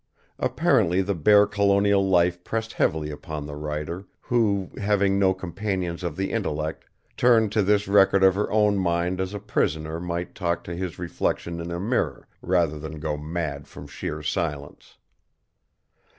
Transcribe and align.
Apparently 0.39 1.03
the 1.03 1.13
bare 1.13 1.45
colonial 1.45 2.03
life 2.03 2.43
pressed 2.43 2.73
heavily 2.73 3.11
upon 3.11 3.45
the 3.45 3.53
writer; 3.53 4.07
who, 4.19 4.71
having 4.79 5.19
no 5.19 5.31
companions 5.31 6.01
of 6.01 6.15
the 6.17 6.31
intellect, 6.31 6.85
turned 7.15 7.51
to 7.51 7.61
this 7.61 7.87
record 7.87 8.23
of 8.23 8.33
her 8.33 8.51
own 8.51 8.79
mind 8.79 9.21
as 9.21 9.35
a 9.35 9.39
prisoner 9.39 9.99
might 9.99 10.33
talk 10.33 10.63
to 10.63 10.73
his 10.75 10.97
reflection 10.97 11.59
in 11.59 11.69
a 11.69 11.79
mirror 11.79 12.27
rather 12.41 12.79
than 12.79 12.99
go 12.99 13.15
mad 13.15 13.67
from 13.67 13.85
sheer 13.85 14.23
silence. 14.23 14.97